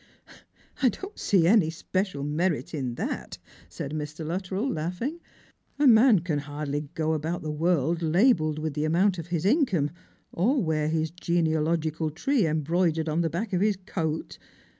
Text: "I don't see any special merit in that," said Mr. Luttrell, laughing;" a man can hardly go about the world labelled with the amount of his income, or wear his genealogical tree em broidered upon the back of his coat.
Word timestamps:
"I 0.81 0.89
don't 0.89 1.19
see 1.19 1.45
any 1.45 1.69
special 1.69 2.23
merit 2.23 2.73
in 2.73 2.95
that," 2.95 3.37
said 3.69 3.91
Mr. 3.91 4.25
Luttrell, 4.25 4.67
laughing;" 4.67 5.19
a 5.77 5.85
man 5.85 6.21
can 6.21 6.39
hardly 6.39 6.89
go 6.95 7.13
about 7.13 7.43
the 7.43 7.51
world 7.51 8.01
labelled 8.01 8.57
with 8.57 8.73
the 8.73 8.85
amount 8.85 9.19
of 9.19 9.27
his 9.27 9.45
income, 9.45 9.91
or 10.33 10.59
wear 10.59 10.87
his 10.87 11.11
genealogical 11.11 12.09
tree 12.09 12.47
em 12.47 12.61
broidered 12.63 13.07
upon 13.07 13.21
the 13.21 13.29
back 13.29 13.53
of 13.53 13.61
his 13.61 13.75
coat. 13.85 14.39